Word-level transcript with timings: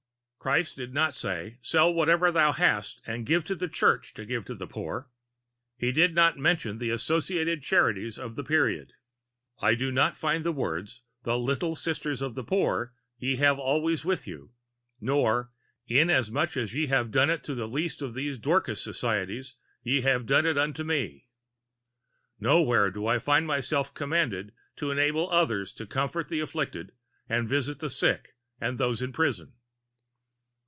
Christ 0.41 0.75
did 0.75 0.91
not 0.91 1.13
say 1.13 1.59
"Sell 1.61 1.93
whatsoever 1.93 2.31
thou 2.31 2.51
hast 2.51 2.99
and 3.05 3.27
give 3.27 3.43
to 3.43 3.53
the 3.53 3.67
church 3.67 4.11
to 4.15 4.25
give 4.25 4.43
to 4.45 4.55
the 4.55 4.65
poor." 4.65 5.07
He 5.77 5.91
did 5.91 6.15
not 6.15 6.39
mention 6.39 6.79
the 6.79 6.89
Associated 6.89 7.61
Charities 7.61 8.17
of 8.17 8.33
the 8.33 8.43
period. 8.43 8.93
I 9.61 9.75
do 9.75 9.91
not 9.91 10.17
find 10.17 10.43
the 10.43 10.51
words 10.51 11.03
"The 11.21 11.37
Little 11.37 11.75
Sisters 11.75 12.23
of 12.23 12.33
the 12.33 12.43
Poor 12.43 12.95
ye 13.19 13.35
have 13.35 13.59
always 13.59 14.03
with 14.03 14.25
you," 14.25 14.51
nor 14.99 15.51
"Inasmuch 15.85 16.57
as 16.57 16.73
ye 16.73 16.87
have 16.87 17.11
done 17.11 17.29
it 17.29 17.41
unto 17.45 17.53
the 17.53 17.67
least 17.67 18.01
of 18.01 18.15
these 18.15 18.39
Dorcas 18.39 18.81
societies 18.81 19.53
ye 19.83 20.01
have 20.01 20.25
done 20.25 20.47
it 20.47 20.57
unto 20.57 20.83
me." 20.83 21.27
Nowhere 22.39 22.89
do 22.89 23.05
I 23.05 23.19
find 23.19 23.45
myself 23.45 23.93
commanded 23.93 24.53
to 24.77 24.89
enable 24.89 25.29
others 25.29 25.71
to 25.73 25.85
comfort 25.85 26.29
the 26.29 26.39
afflicted 26.39 26.93
and 27.29 27.47
visit 27.47 27.77
the 27.77 27.91
sick 27.91 28.33
and 28.59 28.79
those 28.79 29.03
in 29.03 29.13
prison. 29.13 29.53